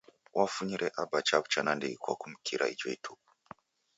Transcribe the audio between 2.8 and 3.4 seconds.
ituku.